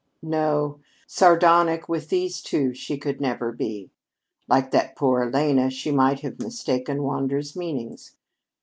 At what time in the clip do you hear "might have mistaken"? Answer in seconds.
5.91-7.03